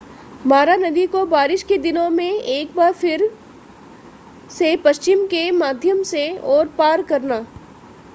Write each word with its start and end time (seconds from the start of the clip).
मारा 0.45 0.75
नदी 0.75 1.05
को 1.07 1.25
बारिश 1.25 1.63
के 1.63 1.77
दिनों 1.77 2.09
में 2.09 2.31
एक 2.31 2.71
फिर 2.93 3.29
से 4.49 4.75
पश्चिम 4.85 5.25
के 5.27 5.49
माध्यम 5.53 6.01
से 6.05 6.27
और 6.37 6.67
पार 6.77 7.01
करना 7.03 7.43